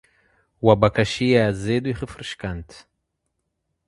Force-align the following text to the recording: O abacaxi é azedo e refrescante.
O 0.59 0.71
abacaxi 0.71 1.29
é 1.35 1.43
azedo 1.45 1.87
e 1.87 1.91
refrescante. 2.03 2.77